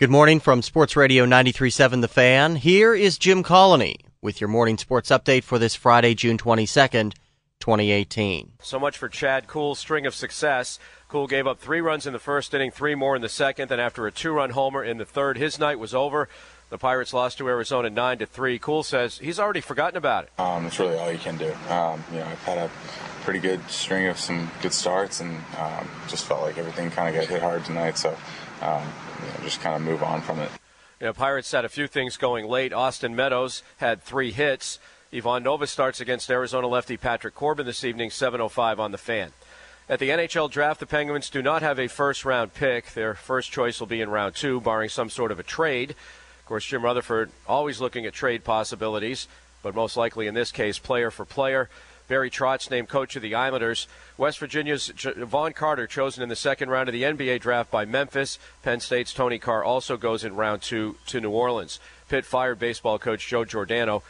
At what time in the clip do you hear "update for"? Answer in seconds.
5.10-5.58